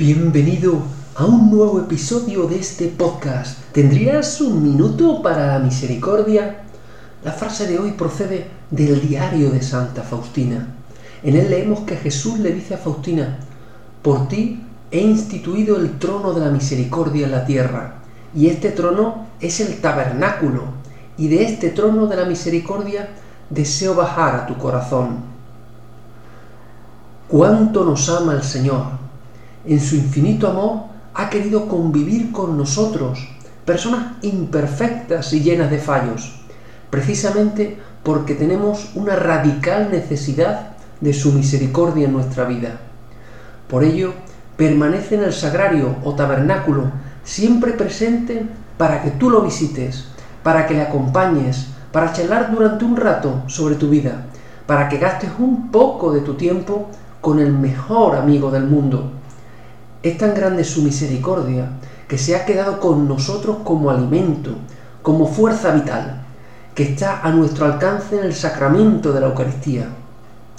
[0.00, 0.80] Bienvenido
[1.14, 3.58] a un nuevo episodio de este podcast.
[3.70, 6.62] ¿Tendrías un minuto para la misericordia?
[7.22, 10.68] La frase de hoy procede del diario de Santa Faustina.
[11.22, 13.40] En él leemos que Jesús le dice a Faustina,
[14.00, 17.96] por ti he instituido el trono de la misericordia en la tierra,
[18.34, 20.62] y este trono es el tabernáculo,
[21.18, 23.10] y de este trono de la misericordia
[23.50, 25.18] deseo bajar a tu corazón.
[27.28, 29.09] ¿Cuánto nos ama el Señor?
[29.64, 33.28] En su infinito amor, ha querido convivir con nosotros,
[33.64, 36.40] personas imperfectas y llenas de fallos,
[36.88, 42.80] precisamente porque tenemos una radical necesidad de su misericordia en nuestra vida.
[43.68, 44.12] Por ello,
[44.56, 46.90] permanece en el sagrario o tabernáculo,
[47.24, 48.46] siempre presente
[48.76, 50.06] para que tú lo visites,
[50.42, 54.26] para que le acompañes, para charlar durante un rato sobre tu vida,
[54.66, 56.88] para que gastes un poco de tu tiempo
[57.20, 59.12] con el mejor amigo del mundo,
[60.02, 61.68] es tan grande su misericordia
[62.08, 64.52] que se ha quedado con nosotros como alimento,
[65.02, 66.22] como fuerza vital,
[66.74, 69.88] que está a nuestro alcance en el sacramento de la Eucaristía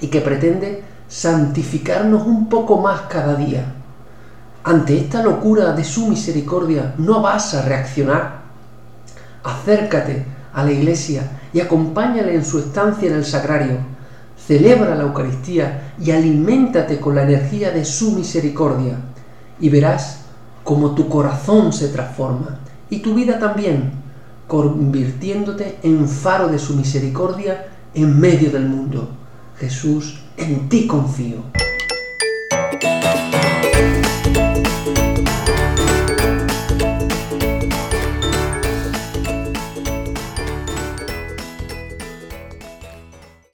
[0.00, 3.64] y que pretende santificarnos un poco más cada día.
[4.64, 8.42] Ante esta locura de su misericordia no vas a reaccionar.
[9.42, 11.22] Acércate a la iglesia
[11.52, 13.78] y acompáñale en su estancia en el sagrario.
[14.46, 18.96] Celebra la Eucaristía y aliméntate con la energía de su misericordia
[19.60, 20.20] y verás
[20.64, 23.92] cómo tu corazón se transforma y tu vida también,
[24.46, 29.08] convirtiéndote en faro de su misericordia en medio del mundo.
[29.58, 31.38] Jesús, en ti confío.